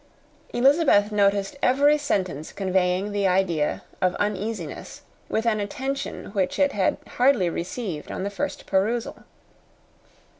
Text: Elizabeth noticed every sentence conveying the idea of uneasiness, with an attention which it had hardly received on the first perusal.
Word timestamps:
Elizabeth 0.51 1.11
noticed 1.11 1.55
every 1.61 1.95
sentence 1.95 2.51
conveying 2.53 3.11
the 3.11 3.27
idea 3.27 3.83
of 4.01 4.15
uneasiness, 4.15 5.03
with 5.29 5.45
an 5.45 5.59
attention 5.59 6.31
which 6.31 6.57
it 6.57 6.71
had 6.71 6.97
hardly 7.17 7.51
received 7.51 8.11
on 8.11 8.23
the 8.23 8.31
first 8.31 8.65
perusal. 8.65 9.25